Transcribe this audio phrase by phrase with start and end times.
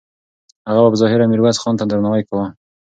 [0.67, 2.47] هغه به په ظاهره میرویس خان ته درناوی کاوه.